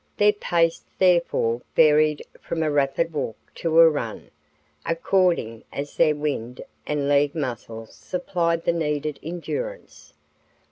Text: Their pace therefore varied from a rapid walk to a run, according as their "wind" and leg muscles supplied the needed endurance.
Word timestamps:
Their 0.17 0.33
pace 0.33 0.83
therefore 0.97 1.61
varied 1.75 2.25
from 2.39 2.63
a 2.63 2.71
rapid 2.71 3.13
walk 3.13 3.37
to 3.53 3.77
a 3.77 3.87
run, 3.87 4.31
according 4.83 5.63
as 5.71 5.95
their 5.97 6.15
"wind" 6.15 6.59
and 6.87 7.07
leg 7.07 7.35
muscles 7.35 7.93
supplied 7.97 8.65
the 8.65 8.73
needed 8.73 9.19
endurance. 9.21 10.13